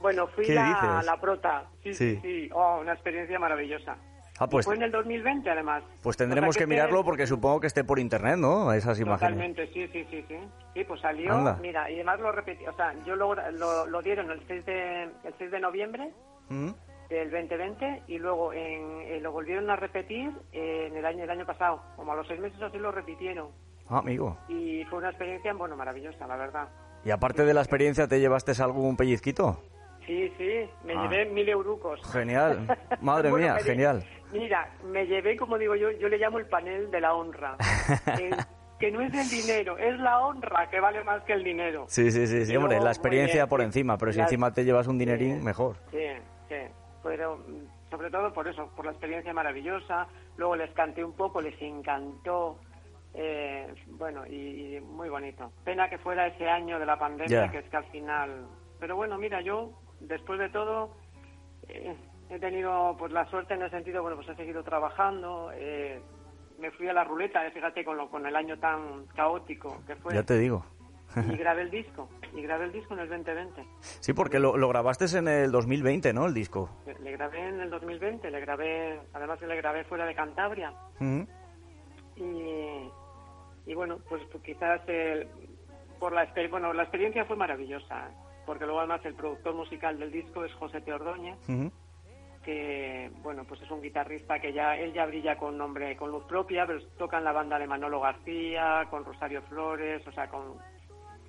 [0.00, 1.06] Bueno, fui ¿Qué la, dices?
[1.06, 1.64] la prota.
[1.82, 2.20] Sí, sí, Sí.
[2.22, 2.50] sí.
[2.52, 3.96] Oh, una experiencia maravillosa.
[4.38, 5.84] Ah, pues, fue en el 2020, además.
[6.02, 8.72] pues O sea, tendremos que te- mirarlo porque supongo que esté por internet, ¿no?
[8.72, 9.20] Esas imágenes.
[9.20, 10.36] Totalmente, sí, sí, sí, sí.
[10.74, 11.56] Sí, pues salió, Anda.
[11.62, 15.02] mira, y además lo repetí, o sea, yo lo, lo, lo dieron el 6 de,
[15.04, 16.10] el 6 de noviembre
[16.48, 16.70] ¿Mm?
[17.18, 21.30] Del 2020 y luego en, eh, lo volvieron a repetir eh, en el año el
[21.30, 23.48] año pasado, como a los seis meses así lo repitieron.
[23.88, 24.36] Ah, amigo.
[24.48, 26.68] Y fue una experiencia, bueno, maravillosa, la verdad.
[27.04, 29.60] ¿Y aparte de la experiencia, te llevaste algún pellizquito?
[30.06, 31.02] Sí, sí, me Ah.
[31.02, 32.00] llevé mil eurucos.
[32.12, 32.66] Genial.
[33.00, 34.04] Madre Bueno, mía, me genial.
[34.32, 37.56] Mira, me llevé, como digo yo, yo le llamo el panel de la honra.
[38.16, 38.30] que,
[38.80, 41.84] que no es el dinero, es la honra que vale más que el dinero.
[41.88, 44.64] Sí, sí, sí, sí, hombre, la experiencia bien, por encima, pero si La- encima te
[44.64, 45.44] llevas un dinerín, Sí.
[45.44, 45.76] mejor.
[45.90, 45.98] Sí.
[47.14, 50.08] Pero mm, sobre todo por eso, por la experiencia maravillosa.
[50.36, 52.58] Luego les canté un poco, les encantó.
[53.14, 55.52] eh, bueno, y, y muy bonito.
[55.64, 58.46] Pena que fuera ese año de la pandemia, que es que al final.
[58.80, 60.90] Pero bueno, mira, yo, después de todo,
[61.68, 61.94] eh,
[62.30, 65.52] he tenido pues la suerte en el sentido, bueno, pues he seguido trabajando.
[65.54, 66.02] eh,
[66.58, 69.94] me fui a la ruleta, eh, fíjate, con, lo, con el año tan caótico que
[69.96, 70.14] fue.
[70.14, 70.64] Ya te digo.
[71.32, 72.08] Y grabé el disco.
[72.34, 73.64] Y grabé el disco en el 2020.
[73.80, 76.26] Sí, porque lo, lo grabaste en el 2020, ¿no?
[76.26, 76.68] El disco.
[76.86, 80.72] Le- Le grabé en el 2020, le grabé, además que le grabé fuera de Cantabria.
[82.16, 82.90] Y,
[83.66, 85.28] y bueno, pues, pues quizás el-
[85.98, 88.10] por la, bueno, la experiencia fue maravillosa,
[88.46, 91.70] porque luego además el productor musical del disco es José Teordóñez, Ujú.
[92.44, 96.24] que bueno, pues es un guitarrista que ya, él ya brilla con nombre, con luz
[96.24, 100.58] propia, pero toca en la banda de Manolo García, con Rosario Flores, o sea, con,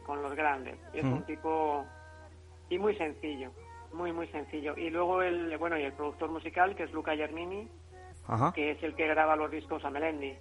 [0.05, 0.75] con los grandes.
[0.93, 1.13] Y es Mm.
[1.13, 1.85] un tipo,
[2.69, 3.51] y muy sencillo,
[3.93, 4.75] muy, muy sencillo.
[4.77, 7.67] Y luego el, bueno, y el productor musical, que es Luca Germini,
[8.27, 8.51] Ajá.
[8.53, 10.37] que es el que graba los discos a Melendi.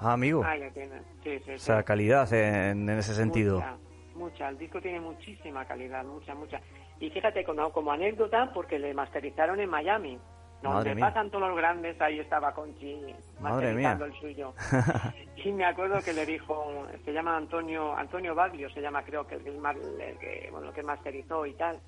[0.00, 0.44] Ah, amigo.
[0.74, 1.00] Tiene.
[1.24, 1.64] Sí, sí, O sí.
[1.64, 3.56] sea, calidad en, en ese sentido.
[3.56, 3.76] Mucha,
[4.14, 4.48] mucha.
[4.50, 6.60] El disco tiene muchísima calidad, mucha, mucha.
[7.00, 10.18] Y fíjate, como, como anécdota, porque le masterizaron en Miami.
[10.62, 11.06] Madre Donde mía.
[11.06, 12.94] pasan todos los grandes, ahí estaba Conchi
[13.40, 14.14] Madre masterizando mía.
[14.14, 14.54] el suyo.
[15.36, 19.34] y me acuerdo que le dijo, se llama Antonio Antonio Baglio, se llama creo que
[19.36, 21.78] el, que el bueno, el que masterizó y tal.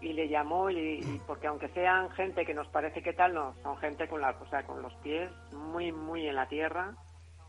[0.00, 3.54] Y le llamó, y, y porque aunque sean gente que nos parece que tal, no,
[3.62, 6.94] son gente con, la, o sea, con los pies muy, muy en la tierra.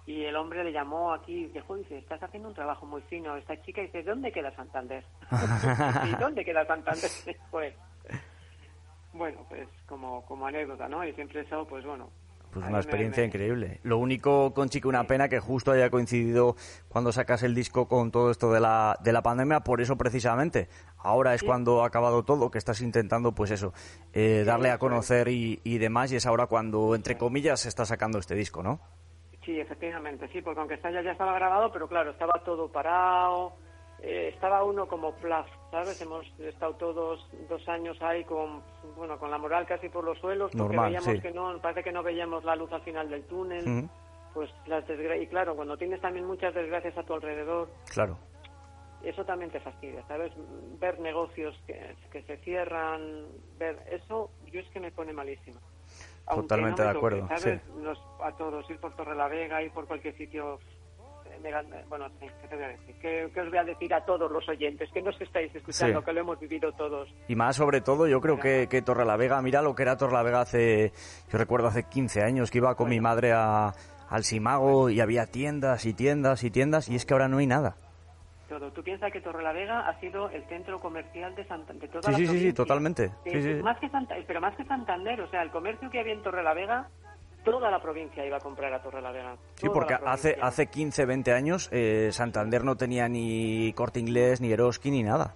[0.06, 3.38] Y el hombre le llamó aquí y dijo, dice, estás haciendo un trabajo muy fino.
[3.38, 5.04] Esta chica dice, ¿dónde queda Santander?
[6.06, 7.10] ¿Y dónde queda Santander?
[7.52, 7.74] Pues,
[9.14, 11.04] bueno, pues como, como anécdota, ¿no?
[11.06, 12.10] Y siempre eso, pues bueno.
[12.52, 13.80] Pues una experiencia increíble.
[13.82, 16.56] Lo único, Conchi, que una pena que justo haya coincidido
[16.88, 20.70] cuando sacas el disco con todo esto de la, de la pandemia, por eso precisamente.
[21.00, 21.48] Ahora es Sí.
[21.48, 23.74] cuando ha acabado todo, que estás intentando, pues eso,
[24.14, 27.86] eh, darle a conocer y, y demás, y es ahora cuando, entre comillas, se está
[27.86, 28.80] sacando este disco, ¿no?
[29.44, 33.56] Sí, efectivamente, sí, porque aunque está- ya, ya estaba grabado, pero claro, estaba todo parado,
[34.06, 36.00] eh, estaba uno como plaf, ¿sabes?
[36.02, 38.62] Hemos estado todos dos años ahí con,
[38.98, 41.22] bueno, con la moral casi por los suelos, porque Normal, veíamos sí.
[41.22, 43.90] que no, parece que no veíamos la luz al final del túnel,
[44.34, 48.18] pues las desgra- y claro, cuando tienes también muchas desgracias a tu alrededor, Claro.
[49.04, 50.34] eso también te fastidia, ¿sabes?
[50.80, 55.60] Ver negocios que, que se cierran, ver eso, yo es que me pone malísima.
[56.28, 57.68] Totalmente no de acuerdo, toque, ¿sabes?
[57.76, 60.60] Nos- a todos, ir por Torre la Vega, ir por cualquier sitio,
[61.90, 62.96] bueno, sí, ¿qué te voy a decir?
[63.02, 64.90] ¿Qué, os voy a decir a todos los oyentes?
[64.94, 67.10] Que nos estáis escuchando, que lo hemos vivido todos.
[67.28, 70.92] Y más sobre todo, yo creo que, que Torrelavega, mira lo que era Torrelavega hace,
[71.32, 73.74] yo recuerdo hace 15 años, que iba con mi madre a,
[74.10, 77.48] al Simago y había tiendas y tiendas y tiendas, y es que ahora no hay
[77.48, 77.76] nada.
[78.48, 78.72] Todo.
[78.72, 82.18] Tú piensas que Torrelavega ha sido el centro comercial de, Santander, de toda sí, la
[82.18, 83.10] sí, sí, sí, totalmente.
[83.64, 83.90] Más que
[84.28, 86.88] pero más que Santander, o sea, el comercio que había en Torrelavega
[87.44, 89.38] toda la provincia iba a comprar a Torrelavega.
[89.56, 94.52] Sí, porque hace, hace 15, 20 años eh, Santander no tenía ni Corte Inglés, ni
[94.52, 95.36] Eroski, ni nada.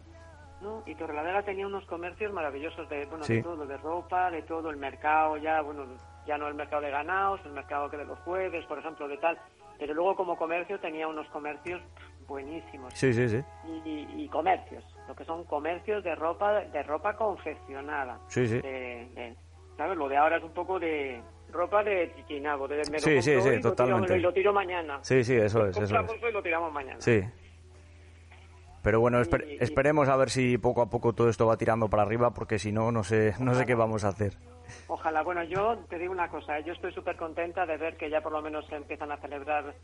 [0.62, 4.72] No, y Torrelavega tenía unos comercios maravillosos de, bueno, de todo, de ropa, de todo,
[4.72, 5.86] el mercado ya, bueno,
[6.26, 9.18] ya no el mercado de ganados, el mercado que de los jueves, por ejemplo, de
[9.18, 9.38] tal,
[9.78, 11.82] pero luego como comercio tenía unos comercios
[12.28, 12.94] buenísimos.
[12.96, 13.44] Sí, sí, sí.
[13.86, 18.20] Y, comercios, lo que son comercios de ropa de ropa confeccionada.
[18.28, 18.60] Sí, sí.
[19.78, 19.98] ¿Sabes?
[19.98, 23.62] Lo de ahora es un poco de ropa de chiquinabo, de me sí, sí, sí,
[23.62, 24.18] totalmente.
[24.18, 25.00] y lo tiro mañana.
[25.02, 26.24] Sí, sí, eso es, eso es.
[26.30, 27.00] y lo tiramos mañana.
[27.00, 27.22] Sí.
[28.84, 32.32] Pero bueno, esperemos a ver si poco a poco todo esto va tirando para arriba,
[32.32, 34.38] porque si no, no sé, no sé qué vamos a hacer.
[34.88, 35.24] Ojalá.
[35.24, 36.64] Bueno, yo te digo una cosa, ¿eh?
[36.66, 39.76] yo estoy súper contenta de ver que ya por lo menos se empiezan a celebrar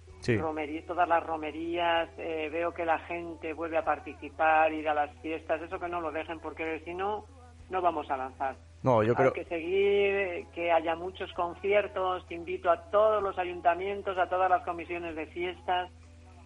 [0.88, 5.62] todas las romerías, eh, veo que la gente vuelve a participar, ir a las fiestas,
[5.62, 7.26] eso que no lo dejen, porque si no,
[7.74, 8.56] no vamos a lanzar.
[8.84, 9.34] No, yo creo...
[9.36, 14.64] Hay que seguir, que haya muchos conciertos, invito a todos los ayuntamientos, a todas las
[14.64, 15.90] comisiones de fiestas,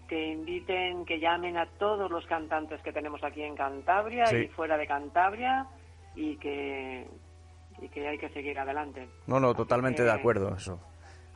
[0.07, 4.77] que inviten, que llamen a todos los cantantes que tenemos aquí en Cantabria y fuera
[4.77, 5.67] de Cantabria
[6.15, 7.05] y que,
[7.81, 9.09] y que hay que seguir adelante.
[9.27, 10.79] No, no, totalmente de acuerdo, eso.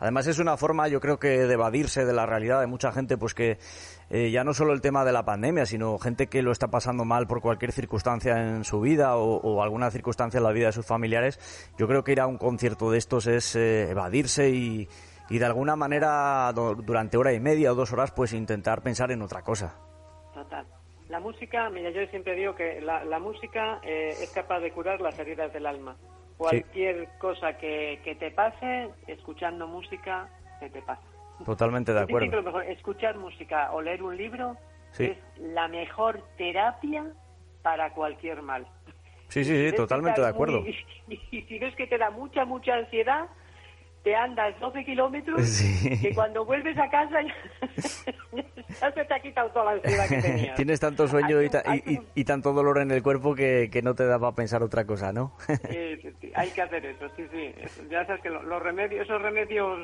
[0.02, 3.20] Además es una forma, yo creo que de evadirse de la realidad de mucha gente,
[3.20, 3.60] pues que
[4.10, 7.06] eh, ya no solo el tema de la pandemia, sino gente que lo está pasando
[7.06, 10.88] mal por cualquier circunstancia en su vida o, alguna circunstancia en la vida de sus
[10.88, 11.40] familiares.
[11.78, 14.90] Yo creo que ir a un concierto de estos es eh, evadirse y,
[15.30, 19.44] de alguna manera durante hora y media o dos horas pues intentar pensar en otra
[19.44, 19.76] cosa.
[20.34, 20.66] Total.
[21.10, 25.18] La música, mira, yo siempre digo que la, música eh, es capaz de curar las
[25.20, 25.96] heridas del alma.
[26.42, 30.28] Cualquier cosa que, que, te pase, escuchando música,
[30.60, 31.02] se te pasa.
[31.46, 32.42] Totalmente de acuerdo.
[32.42, 34.58] mejor, escuchar música o leer un libro
[34.98, 37.06] es la mejor terapia
[37.62, 38.66] para cualquier mal.
[39.28, 40.64] Sí, sí, sí, totalmente de acuerdo.
[41.08, 43.28] y si ves que te da mucha, mucha ansiedad,
[44.04, 45.62] te andas 12 kilómetros
[46.02, 48.44] que cuando vuelves a casa ya,
[48.80, 50.56] te ha quitado toda la ansiedad que tenías.
[50.56, 54.64] Tienes tanto sueño y, tanto dolor en el cuerpo que, no te da para pensar
[54.64, 55.34] otra cosa, ¿no?
[56.36, 57.54] hay que hacer eso, sí, sí.
[57.90, 59.80] Ya sabes que los remedios, esos remedios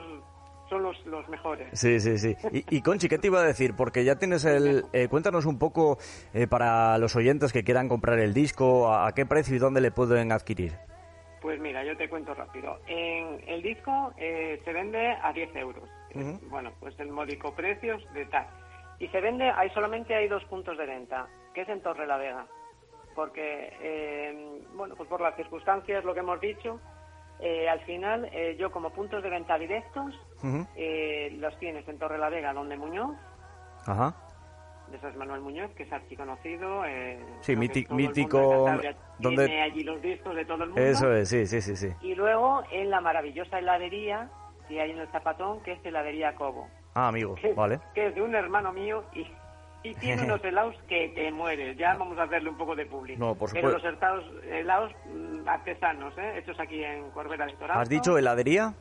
[0.70, 1.68] son los, los mejores.
[1.74, 2.36] Sí, sí, sí.
[2.52, 3.74] Y, Conchi, ¿qué te iba a decir?
[3.76, 4.86] Porque ya tienes el...
[4.94, 5.98] Eh, cuéntanos un poco
[6.34, 9.92] eh, para los oyentes que quieran comprar el disco, a qué precio y dónde le
[9.92, 10.74] pueden adquirir.
[11.42, 12.80] Pues mira, yo te cuento rápido.
[12.88, 15.90] En el disco eh, se vende a 10 euros.
[16.50, 18.48] Bueno, pues el módico precio de tal.
[19.00, 22.18] Y se vende, hay solamente hay dos puntos de venta, que es en Torre la
[22.18, 22.48] Vega.
[23.16, 26.80] Porque, eh, bueno, pues por las circunstancias, lo que hemos dicho,
[27.40, 32.54] eh, al final yo como puntos de venta directos los tienes en Torre la Vega,
[32.54, 33.16] donde Muñoz.
[33.86, 34.16] Ajá
[34.92, 36.86] de San Manuel Muñoz, que es archiconocido.
[36.86, 37.90] Eh, sí, mítico.
[39.20, 40.82] donde tiene allí los discos de todo el mundo.
[40.82, 41.90] Eso es, sí, sí, sí, sí.
[42.02, 44.30] Y luego en la maravillosa heladería
[44.68, 46.68] que hay en el Zapatón, que es heladería Cobo.
[46.98, 47.80] Ah, amigo, vale.
[47.94, 49.28] Que es de un hermano mío y,
[49.84, 51.78] y tiene unos helados que te mueres.
[51.78, 53.20] Ya vamos a hacerle un poco de público.
[53.24, 53.70] No, por supuesto.
[53.70, 56.40] Pero los helados, helados mm, artesanos, ¿eh?
[56.40, 57.54] hechos aquí en Corbera de.
[57.70, 58.74] ¿Has dicho heladería?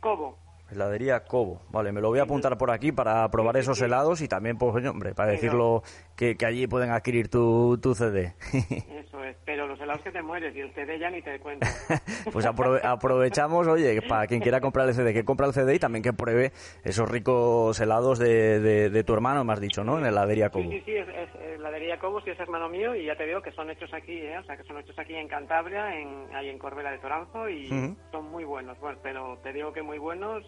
[0.00, 0.38] Cobo.
[0.72, 1.60] Heladería Cobo.
[1.70, 4.84] Vale, me lo voy a apuntar por aquí para probar esos helados y también, pues,
[4.86, 5.82] hombre, para decirlo
[6.16, 8.34] que, allí pueden adquirir tu, tu CD.
[8.52, 11.66] Eso es, pero los helados que te mueres y el CD ya ni te cuento.
[12.32, 16.02] pues aprovechamos, oye, para quien quiera comprar el CD, que compra el CD y también
[16.02, 16.52] que pruebe
[16.84, 19.98] esos ricos helados de, de, tu hermano, me has dicho, ¿no?
[19.98, 20.70] En heladería Cobo.
[20.70, 21.08] Sí, sí, sí, es,
[21.54, 24.38] heladería Cobo, sí es hermano mío y ya te digo que son hechos aquí, ¿eh?
[24.38, 27.68] O sea, que son hechos aquí en Cantabria, en, ahí en Corbera de Toranzo y
[28.10, 28.78] son muy buenos.
[28.80, 30.44] Bueno, pero te digo que muy buenos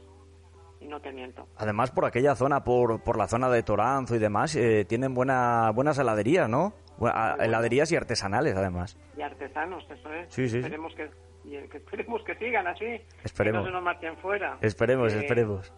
[0.81, 1.49] no te miento.
[1.57, 5.71] Además, por aquella zona, por, por la zona de Toranzo y demás, eh, tienen buena,
[5.75, 6.75] buenas heladerías, ¿no?
[7.41, 8.97] heladerías y artesanales, además.
[9.17, 10.33] Y artesanos, eso es.
[10.33, 10.59] Sí, sí.
[10.59, 11.11] Esperemos que,
[11.77, 13.01] esperemos que sigan así.
[13.25, 13.61] Esperemos.
[13.61, 14.59] Que no se nos marchen fuera.
[14.61, 15.73] Esperemos, esperemos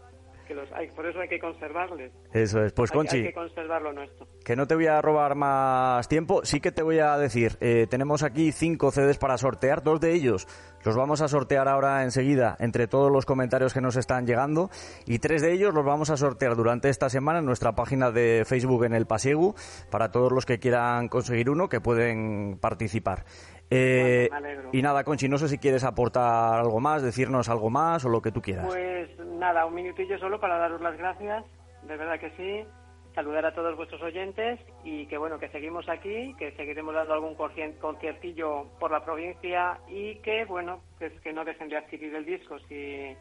[0.95, 2.13] por eso hay que conservarles.
[2.33, 2.73] Eso es.
[2.73, 3.19] Pues Conchi.
[3.19, 4.27] Hay que conservarlo nuestro.
[4.45, 6.45] Que no te voy a robar más tiempo.
[6.45, 9.83] Sí que te voy a decir, eh, tenemos aquí cinco CDs para sortear.
[9.83, 10.47] Dos de ellos
[10.85, 14.71] los vamos a sortear ahora enseguida entre todos los comentarios que nos están llegando.
[15.05, 18.45] Y tres de ellos los vamos a sortear durante esta semana en nuestra página de
[18.47, 19.55] Facebook en el Pasiegu.
[19.91, 23.25] Para todos los que quieran conseguir uno, que pueden participar.
[23.71, 24.29] Eh,
[24.73, 28.23] y nada, Conchi, no sé si quieres aportar algo más, decirnos algo más o lo
[28.23, 28.67] que tú quieras.
[28.67, 31.45] Pues nada, un minutillo solo para daros las gracias
[31.87, 32.69] de verdad que sí.
[33.15, 37.35] Saludar a todos vuestros oyentes y que bueno, que seguimos aquí, que seguiremos dando algún
[37.35, 42.59] conciertillo por la provincia y que bueno, pues que no dejen de adquirir el disco
[42.69, 43.17] si,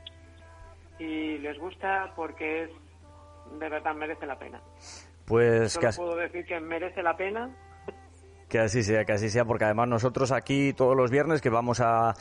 [0.98, 2.70] si les gusta porque es
[3.58, 4.60] de verdad merece la pena.
[5.26, 7.50] Pues Solo que, puedo decir que merece la pena
[8.50, 11.80] que así sea, que así sea, porque además nosotros aquí todos los viernes que vamos
[11.80, 12.14] a,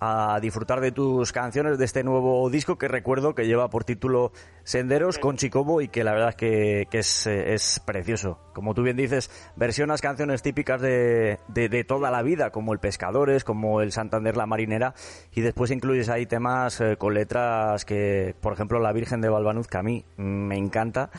[0.00, 4.32] a disfrutar de tus canciones de este nuevo disco que recuerdo que lleva por título
[4.62, 8.38] Senderos con Chicobo y que la verdad es que, que es, es precioso.
[8.52, 13.44] Como tú bien dices, versionas canciones típicas de, de, toda la vida, como el Pescadores,
[13.44, 14.94] como el Santander La Marinera,
[15.32, 19.68] y después incluyes ahí temas eh, con letras que, por ejemplo, La Virgen de Balbanuz,
[19.68, 21.10] que a mí me encanta,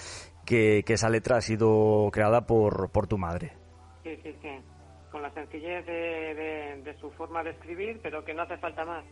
[0.45, 3.58] que, que esa letra ha sido creada por, por tu madre.
[4.03, 4.49] Sí, sí, sí.
[5.11, 9.03] Con la sencillez de, su forma de escribir, pero que no hace falta más.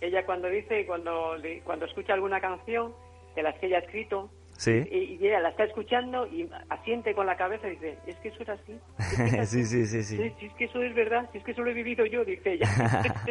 [0.00, 2.94] Ella cuando dice y cuando, cuando escucha alguna canción
[3.34, 4.84] de las que ella ha escrito, Sí.
[4.90, 8.28] y, y ella la está escuchando y asiente con la cabeza y dice, es que
[8.28, 8.78] eso era así.
[8.98, 9.64] es que así.
[9.64, 10.16] sí, sí, sí, sí.
[10.38, 12.52] Sí, es que eso es verdad, si es que eso lo he vivido yo, dice
[12.54, 12.68] ella.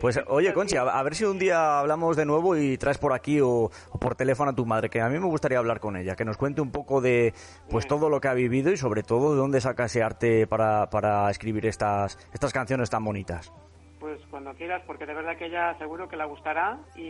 [0.00, 3.12] Pues oye, Conchi, a, a ver si un día hablamos de nuevo y traes por
[3.12, 5.96] aquí o, o por teléfono a tu madre, que a mí me gustaría hablar con
[5.96, 7.32] ella, que nos cuente un poco de
[7.70, 10.90] pues todo lo que ha vivido y sobre todo de dónde saca ese arte para,
[10.90, 13.52] para escribir estas, estas canciones tan bonitas.
[14.00, 17.02] Pues cuando quieras, porque de verdad que ella seguro que la gustará y,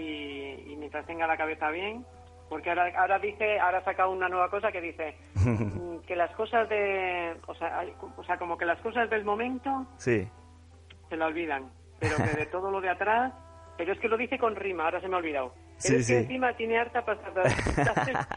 [0.70, 2.04] y mientras tenga la cabeza bien,
[2.48, 6.30] porque ahora, ahora dice, ahora ha sacado una nueva cosa que dice mm, que las
[6.36, 10.28] cosas de, o sea, hay- o sea, como que las cosas del momento Sí.
[11.08, 13.32] se la olvidan, pero que de todo lo de atrás,
[13.76, 15.54] pero es que lo dice con rima, ahora se me ha olvidado.
[15.54, 16.12] Pero Sí, es sí.
[16.12, 17.42] que encima tiene harta pasada.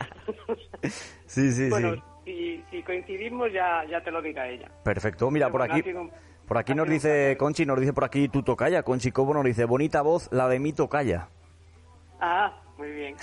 [1.26, 2.02] Sí, sí, bueno, sí.
[2.26, 4.70] si, si coincidimos ya, ya te lo diga ella.
[4.84, 5.30] Perfecto.
[5.32, 6.12] Mira, Pero por aquí, un-
[6.48, 7.36] por aquí nos dice.
[7.38, 8.84] Conchi, nos dice por aquí tu tocaya.
[8.84, 11.30] Conchi Cobo nos dice, bonita voz, la de mi tocaya.
[12.20, 13.16] Ah, muy bien.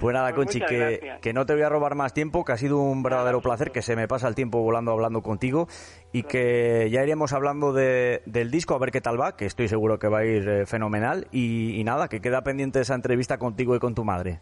[0.00, 2.56] Pues nada, Pues Conchi, que, que no te voy a robar más tiempo, que ha
[2.56, 5.68] sido un verdadero placer, que se me pasa el tiempo volando hablando contigo
[6.12, 9.68] y que ya iremos hablando de- del disco a ver qué tal va, que estoy
[9.68, 13.38] seguro que va a ir eh, fenomenal y, y nada, que queda pendiente esa entrevista
[13.38, 14.40] contigo y con tu madre.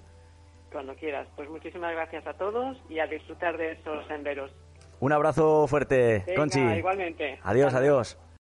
[0.72, 1.28] Cuando quieras.
[1.36, 4.50] Pues muchísimas gracias a todos y a disfrutar de esos senderos.
[5.00, 6.60] Un abrazo fuerte, Venga, Conchi.
[6.60, 7.38] igualmente.
[7.42, 8.18] Adiós, adiós.